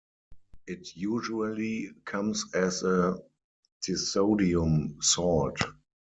[0.65, 3.19] It usually comes as a
[3.87, 5.59] disodium salt.